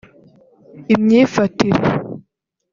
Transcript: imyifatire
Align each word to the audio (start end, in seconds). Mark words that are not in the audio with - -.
imyifatire 0.93 1.77